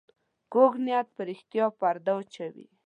[0.53, 2.65] کوږ نیت پر رښتیا پرده واچوي